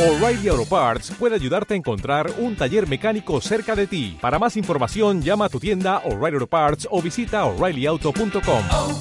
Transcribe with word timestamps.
O'Reilly 0.00 0.48
Auto 0.48 0.64
Parts 0.64 1.10
puede 1.10 1.34
ayudarte 1.34 1.74
a 1.74 1.76
encontrar 1.76 2.32
un 2.38 2.56
taller 2.56 2.88
mecánico 2.88 3.38
cerca 3.42 3.76
de 3.76 3.86
ti. 3.86 4.16
Para 4.18 4.38
más 4.38 4.56
información, 4.56 5.20
llama 5.20 5.44
a 5.44 5.48
tu 5.50 5.60
tienda 5.60 5.98
O'Reilly 6.06 6.36
Auto 6.36 6.46
Parts 6.46 6.88
o 6.90 7.02
visita 7.02 7.44
oreillyauto.com. 7.44 8.64
oh, 8.72 8.98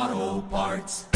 oh, 0.00 0.48
Parts. 0.50 1.06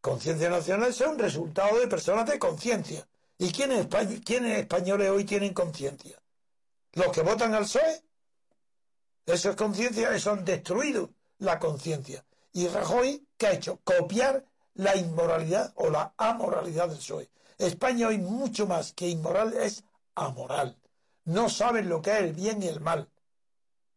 Conciencia 0.00 0.48
nacional 0.48 0.88
es 0.88 1.00
un 1.02 1.18
resultado 1.18 1.78
de 1.78 1.86
personas 1.86 2.26
de 2.26 2.38
conciencia. 2.38 3.06
¿Y 3.36 3.52
quiénes, 3.52 3.88
quiénes 4.24 4.60
españoles 4.60 5.10
hoy 5.10 5.24
tienen 5.24 5.52
conciencia? 5.52 6.23
¿Los 6.94 7.08
que 7.12 7.22
votan 7.22 7.54
al 7.54 7.64
PSOE? 7.64 8.02
Eso 9.26 9.50
es 9.50 9.56
conciencia, 9.56 10.14
eso 10.14 10.32
han 10.32 10.44
destruido 10.44 11.10
la 11.38 11.58
conciencia. 11.58 12.24
Y 12.52 12.68
Rajoy, 12.68 13.26
¿qué 13.36 13.46
ha 13.48 13.52
hecho? 13.52 13.80
Copiar 13.82 14.44
la 14.74 14.96
inmoralidad 14.96 15.72
o 15.76 15.90
la 15.90 16.14
amoralidad 16.16 16.88
del 16.88 16.98
PSOE. 16.98 17.30
España 17.58 18.08
hoy 18.08 18.18
mucho 18.18 18.66
más 18.66 18.92
que 18.92 19.08
inmoral 19.08 19.54
es 19.54 19.84
amoral. 20.14 20.76
No 21.24 21.48
saben 21.48 21.88
lo 21.88 22.02
que 22.02 22.12
es 22.12 22.18
el 22.18 22.32
bien 22.32 22.62
y 22.62 22.68
el 22.68 22.80
mal. 22.80 23.08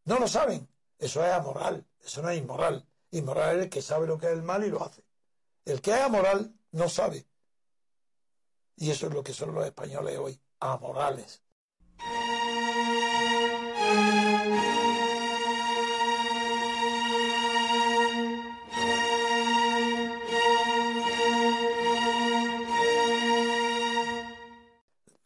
No 0.05 0.19
lo 0.19 0.27
saben. 0.27 0.67
Eso 0.97 1.23
es 1.23 1.31
amoral, 1.31 1.85
eso 2.03 2.21
no 2.21 2.29
es 2.29 2.37
inmoral. 2.39 2.87
Inmoral 3.11 3.57
es 3.57 3.63
el 3.65 3.69
que 3.69 3.81
sabe 3.81 4.07
lo 4.07 4.17
que 4.17 4.27
es 4.27 4.33
el 4.33 4.41
mal 4.41 4.65
y 4.65 4.69
lo 4.69 4.83
hace. 4.83 5.03
El 5.65 5.81
que 5.81 5.91
es 5.91 6.01
amoral 6.01 6.53
no 6.71 6.89
sabe. 6.89 7.27
Y 8.77 8.89
eso 8.89 9.07
es 9.07 9.13
lo 9.13 9.23
que 9.23 9.33
son 9.33 9.53
los 9.53 9.65
españoles 9.65 10.17
hoy, 10.17 10.39
amorales. 10.59 11.43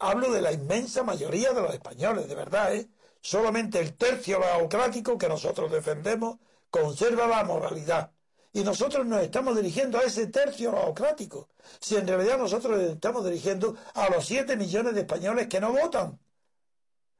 Hablo 0.04 0.32
de 0.32 0.42
la 0.42 0.52
inmensa 0.52 1.04
mayoría 1.04 1.52
de 1.52 1.62
los 1.62 1.72
españoles, 1.72 2.28
de 2.28 2.34
verdad, 2.34 2.74
¿eh? 2.74 2.88
Solamente 3.20 3.78
el 3.78 3.94
tercio 3.96 4.40
laocrático 4.40 5.16
que 5.16 5.28
nosotros 5.28 5.70
defendemos 5.70 6.38
conserva 6.70 7.28
la 7.28 7.44
moralidad. 7.44 8.10
Y 8.52 8.62
nosotros 8.64 9.06
nos 9.06 9.22
estamos 9.22 9.56
dirigiendo 9.56 9.98
a 9.98 10.02
ese 10.02 10.26
tercio 10.26 10.72
laocrático. 10.72 11.48
Si 11.80 11.96
en 11.96 12.06
realidad 12.06 12.36
nosotros 12.36 12.76
nos 12.78 12.90
estamos 12.90 13.24
dirigiendo 13.24 13.76
a 13.94 14.10
los 14.10 14.26
7 14.26 14.56
millones 14.56 14.94
de 14.94 15.00
españoles 15.02 15.46
que 15.46 15.60
no 15.60 15.72
votan. 15.72 16.18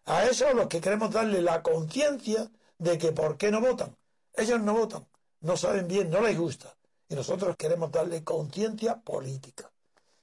A 0.05 0.25
esos 0.25 0.55
los 0.55 0.67
que 0.67 0.81
queremos 0.81 1.11
darle 1.11 1.43
la 1.43 1.63
conciencia 1.63 2.51
de 2.79 2.99
que 2.99 3.13
por 3.13 3.37
qué 3.37 3.51
no 3.51 3.61
votan. 3.61 3.97
Ellos 4.35 4.61
no 4.61 4.75
votan, 4.75 5.07
no 5.41 5.57
saben 5.57 5.87
bien, 5.87 6.11
no 6.11 6.21
les 6.21 6.37
gusta. 6.37 6.77
Y 7.09 7.15
nosotros 7.15 7.57
queremos 7.57 7.93
darle 7.93 8.25
conciencia 8.25 9.01
política. 9.01 9.71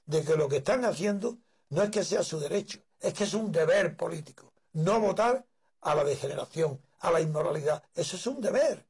De 0.04 0.24
que 0.24 0.36
lo 0.36 0.48
que 0.48 0.56
están 0.56 0.84
haciendo 0.84 1.38
no 1.70 1.82
es 1.82 1.90
que 1.90 2.04
sea 2.04 2.22
su 2.22 2.40
derecho, 2.40 2.80
es 2.98 3.14
que 3.14 3.24
es 3.24 3.34
un 3.34 3.52
deber 3.52 3.96
político. 3.96 4.52
No 4.72 5.00
votar 5.00 5.46
a 5.80 5.94
la 5.94 6.04
degeneración, 6.04 6.80
a 6.98 7.10
la 7.10 7.20
inmoralidad. 7.20 7.82
Eso 7.94 8.16
es 8.16 8.26
un 8.26 8.40
deber. 8.40 8.84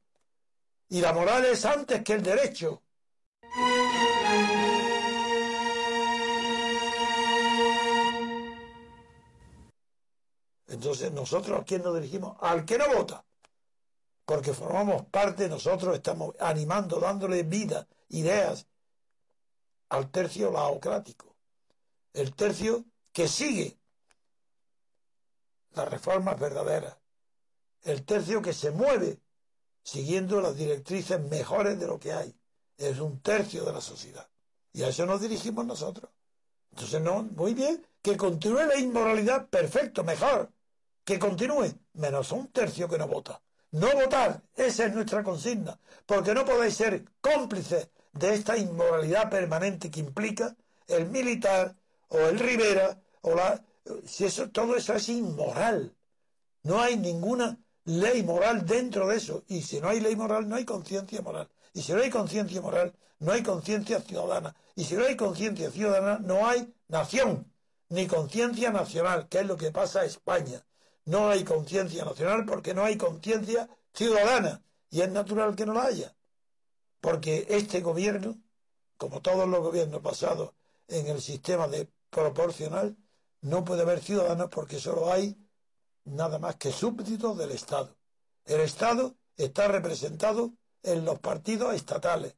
Y 0.89 0.99
la 0.99 1.13
moral 1.13 1.45
es 1.45 1.63
antes 1.65 2.03
que 2.03 2.13
el 2.13 2.23
derecho. 2.23 2.81
Entonces, 10.71 11.11
nosotros 11.11 11.59
a 11.59 11.65
quién 11.65 11.83
nos 11.83 11.93
dirigimos? 11.95 12.37
Al 12.39 12.63
que 12.63 12.77
no 12.77 12.87
vota. 12.95 13.25
Porque 14.23 14.53
formamos 14.53 15.05
parte, 15.07 15.49
nosotros 15.49 15.93
estamos 15.93 16.33
animando, 16.39 16.97
dándole 16.97 17.43
vida, 17.43 17.85
ideas 18.07 18.65
al 19.89 20.09
tercio 20.09 20.49
laocrático. 20.49 21.35
El 22.13 22.33
tercio 22.33 22.85
que 23.11 23.27
sigue 23.27 23.77
las 25.73 25.89
reformas 25.89 26.39
verdaderas. 26.39 26.97
El 27.83 28.05
tercio 28.05 28.41
que 28.41 28.53
se 28.53 28.71
mueve 28.71 29.19
siguiendo 29.83 30.39
las 30.39 30.55
directrices 30.55 31.19
mejores 31.19 31.77
de 31.77 31.87
lo 31.87 31.99
que 31.99 32.13
hay. 32.13 32.33
Es 32.77 32.99
un 32.99 33.19
tercio 33.19 33.65
de 33.65 33.73
la 33.73 33.81
sociedad. 33.81 34.29
Y 34.71 34.83
a 34.83 34.87
eso 34.87 35.05
nos 35.05 35.19
dirigimos 35.19 35.65
nosotros. 35.65 36.09
Entonces, 36.69 37.01
no, 37.01 37.23
muy 37.23 37.53
bien, 37.53 37.85
que 38.01 38.15
continúe 38.15 38.65
la 38.65 38.77
inmoralidad, 38.77 39.49
perfecto, 39.49 40.05
mejor. 40.05 40.49
Que 41.03 41.19
continúe, 41.19 41.73
menos 41.93 42.31
un 42.31 42.47
tercio 42.51 42.87
que 42.87 42.97
no 42.97 43.07
vota. 43.07 43.41
No 43.71 43.91
votar, 43.93 44.41
esa 44.55 44.85
es 44.85 44.93
nuestra 44.93 45.23
consigna, 45.23 45.79
porque 46.05 46.33
no 46.33 46.45
podéis 46.45 46.75
ser 46.75 47.05
cómplices 47.21 47.89
de 48.11 48.33
esta 48.33 48.57
inmoralidad 48.57 49.29
permanente 49.29 49.89
que 49.89 50.01
implica 50.01 50.55
el 50.87 51.07
militar 51.07 51.75
o 52.09 52.19
el 52.19 52.37
Rivera 52.37 53.01
o 53.21 53.35
la 53.35 53.63
si 54.05 54.25
eso 54.25 54.49
todo 54.49 54.75
eso 54.75 54.93
es 54.93 55.09
inmoral. 55.09 55.95
No 56.63 56.79
hay 56.79 56.97
ninguna 56.97 57.57
ley 57.85 58.23
moral 58.23 58.65
dentro 58.65 59.07
de 59.07 59.17
eso 59.17 59.43
y 59.47 59.61
si 59.61 59.81
no 59.81 59.89
hay 59.89 59.99
ley 59.99 60.15
moral 60.15 60.47
no 60.47 60.55
hay 60.55 60.65
conciencia 60.65 61.21
moral. 61.21 61.49
Y 61.73 61.81
si 61.81 61.93
no 61.93 62.01
hay 62.01 62.09
conciencia 62.09 62.61
moral 62.61 62.93
no 63.19 63.31
hay 63.31 63.43
conciencia 63.43 64.01
ciudadana 64.01 64.55
y 64.75 64.83
si 64.83 64.95
no 64.95 65.05
hay 65.05 65.15
conciencia 65.15 65.71
ciudadana 65.71 66.19
no 66.19 66.47
hay 66.47 66.73
nación 66.87 67.51
ni 67.89 68.07
conciencia 68.07 68.71
nacional, 68.71 69.27
que 69.27 69.39
es 69.39 69.45
lo 69.45 69.57
que 69.57 69.71
pasa 69.71 70.01
a 70.01 70.05
España. 70.05 70.63
No 71.05 71.29
hay 71.29 71.43
conciencia 71.43 72.05
nacional 72.05 72.45
porque 72.45 72.73
no 72.73 72.83
hay 72.83 72.97
conciencia 72.97 73.69
ciudadana 73.93 74.61
y 74.89 75.01
es 75.01 75.11
natural 75.11 75.55
que 75.55 75.65
no 75.65 75.73
la 75.73 75.85
haya. 75.85 76.15
Porque 76.99 77.47
este 77.49 77.81
gobierno, 77.81 78.37
como 78.97 79.21
todos 79.21 79.47
los 79.47 79.61
gobiernos 79.61 80.01
pasados 80.01 80.51
en 80.87 81.07
el 81.07 81.21
sistema 81.21 81.67
de 81.67 81.89
proporcional, 82.09 82.95
no 83.41 83.63
puede 83.63 83.81
haber 83.81 84.01
ciudadanos 84.01 84.49
porque 84.49 84.79
solo 84.79 85.11
hay 85.11 85.35
nada 86.03 86.37
más 86.37 86.55
que 86.57 86.71
súbditos 86.71 87.37
del 87.37 87.51
Estado. 87.51 87.97
El 88.45 88.61
Estado 88.61 89.15
está 89.37 89.67
representado 89.67 90.53
en 90.83 91.05
los 91.05 91.19
partidos 91.19 91.73
estatales. 91.73 92.35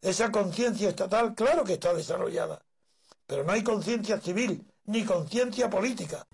Esa 0.00 0.32
conciencia 0.32 0.88
estatal, 0.88 1.34
claro 1.34 1.62
que 1.62 1.74
está 1.74 1.94
desarrollada, 1.94 2.64
pero 3.26 3.44
no 3.44 3.52
hay 3.52 3.62
conciencia 3.62 4.20
civil 4.20 4.66
ni 4.86 5.04
conciencia 5.04 5.70
política. 5.70 6.26